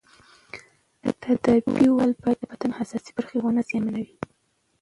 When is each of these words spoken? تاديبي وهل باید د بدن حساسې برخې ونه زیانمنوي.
تاديبي 1.21 1.85
وهل 1.95 2.11
باید 2.23 2.37
د 2.41 2.43
بدن 2.51 2.71
حساسې 2.79 3.11
برخې 3.17 3.37
ونه 3.39 3.61
زیانمنوي. 3.67 4.09